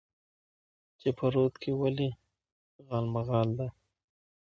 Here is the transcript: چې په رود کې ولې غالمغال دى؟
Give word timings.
چې 0.99 1.09
په 1.17 1.25
رود 1.33 1.53
کې 1.61 1.71
ولې 1.81 2.09
غالمغال 2.87 3.49
دى؟ 3.57 3.69